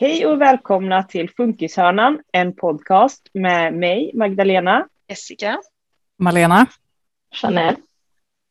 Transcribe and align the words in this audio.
Hej 0.00 0.26
och 0.26 0.40
välkomna 0.40 1.02
till 1.02 1.30
Funkishörnan, 1.30 2.20
en 2.32 2.56
podcast 2.56 3.28
med 3.32 3.74
mig, 3.74 4.10
Magdalena, 4.14 4.88
Jessica, 5.08 5.58
Malena, 6.18 6.66
Chanel 7.34 7.74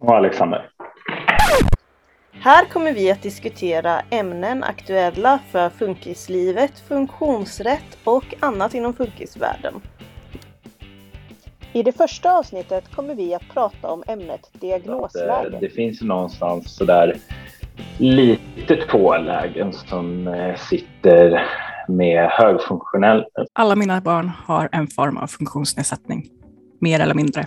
och 0.00 0.16
Alexander. 0.16 0.70
Här 2.32 2.64
kommer 2.64 2.92
vi 2.92 3.10
att 3.10 3.22
diskutera 3.22 4.00
ämnen 4.10 4.64
aktuella 4.64 5.38
för 5.50 5.70
funkislivet, 5.70 6.78
funktionsrätt 6.88 7.98
och 8.04 8.34
annat 8.40 8.74
inom 8.74 8.94
funkisvärlden. 8.94 9.74
I 11.72 11.82
det 11.82 11.92
första 11.92 12.38
avsnittet 12.38 12.94
kommer 12.94 13.14
vi 13.14 13.34
att 13.34 13.48
prata 13.54 13.90
om 13.90 14.02
ämnet 14.06 14.50
diagnosläge. 14.52 15.50
Det, 15.50 15.58
det 15.60 15.70
finns 15.70 16.02
någonstans 16.02 16.76
sådär 16.76 17.16
litet 18.68 18.90
få 18.90 19.16
lägen 19.16 19.72
som 19.72 20.28
eh, 20.28 20.56
sitter 20.56 21.46
med 21.88 22.30
högfunktionell... 22.30 23.24
Alla 23.52 23.76
mina 23.76 24.00
barn 24.00 24.30
har 24.46 24.68
en 24.72 24.86
form 24.86 25.16
av 25.16 25.26
funktionsnedsättning, 25.26 26.26
mer 26.80 27.00
eller 27.00 27.14
mindre. 27.14 27.44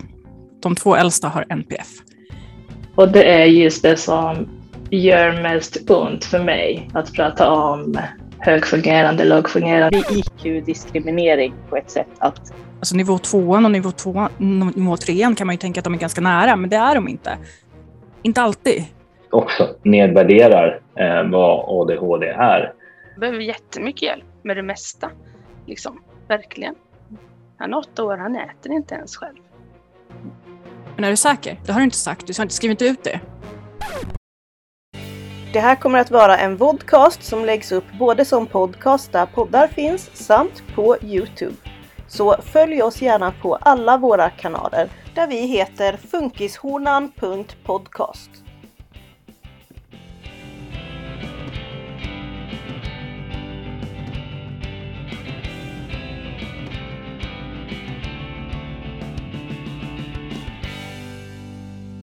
De 0.62 0.74
två 0.74 0.96
äldsta 0.96 1.28
har 1.28 1.44
NPF. 1.48 1.88
Och 2.94 3.08
det 3.08 3.24
är 3.24 3.44
just 3.44 3.82
det 3.82 3.96
som 3.96 4.48
gör 4.90 5.42
mest 5.42 5.90
ont 5.90 6.24
för 6.24 6.44
mig, 6.44 6.90
att 6.94 7.12
prata 7.12 7.50
om 7.50 7.98
högfungerande, 8.38 9.24
lågfungerande. 9.24 9.98
Det 9.98 10.14
är 10.14 10.18
IQ-diskriminering 10.18 11.54
på 11.70 11.76
ett 11.76 11.90
sätt 11.90 12.08
att 12.18 12.52
Alltså 12.78 12.96
nivå 12.96 13.18
tvåan 13.18 13.64
och 13.64 13.70
nivå, 13.70 13.90
tvåan, 13.90 14.30
nivå 14.74 14.96
trean 14.96 15.34
kan 15.34 15.46
man 15.46 15.54
ju 15.54 15.58
tänka 15.58 15.80
att 15.80 15.84
de 15.84 15.94
är 15.94 15.98
ganska 15.98 16.20
nära, 16.20 16.56
men 16.56 16.70
det 16.70 16.76
är 16.76 16.94
de 16.94 17.08
inte. 17.08 17.38
Inte 18.22 18.42
alltid. 18.42 18.84
Också 19.32 19.76
nedvärderar 19.82 20.80
eh, 20.96 21.30
vad 21.30 21.64
ADHD 21.68 22.26
är. 22.26 22.72
Jag 23.10 23.20
behöver 23.20 23.38
jättemycket 23.38 24.02
hjälp 24.02 24.24
med 24.42 24.56
det 24.56 24.62
mesta. 24.62 25.10
Liksom, 25.66 26.02
verkligen. 26.28 26.74
Han 27.58 27.72
är 27.72 27.78
åtta 27.78 28.04
år, 28.04 28.16
han 28.16 28.36
äter 28.36 28.72
inte 28.72 28.94
ens 28.94 29.16
själv. 29.16 29.36
Men 30.96 31.04
är 31.04 31.10
du 31.10 31.16
säker? 31.16 31.60
Det 31.66 31.72
har 31.72 31.80
du 31.80 31.84
inte 31.84 31.96
sagt. 31.96 32.26
Du 32.26 32.32
har 32.36 32.42
inte 32.42 32.54
skrivit 32.54 32.82
ut 32.82 33.04
det. 33.04 33.20
Det 35.52 35.60
här 35.60 35.76
kommer 35.76 35.98
att 35.98 36.10
vara 36.10 36.38
en 36.38 36.56
vodcast 36.56 37.22
som 37.22 37.44
läggs 37.44 37.72
upp 37.72 37.84
både 37.98 38.24
som 38.24 38.46
podcast 38.46 39.12
där 39.12 39.26
poddar 39.26 39.66
finns 39.66 40.26
samt 40.26 40.62
på 40.74 40.96
Youtube. 41.02 41.56
Så 42.08 42.36
följ 42.42 42.82
oss 42.82 43.02
gärna 43.02 43.32
på 43.42 43.54
alla 43.54 43.98
våra 43.98 44.30
kanaler 44.30 44.88
där 45.14 45.26
vi 45.26 45.46
heter 45.46 45.96
funkishornan.podcast. 45.96 48.30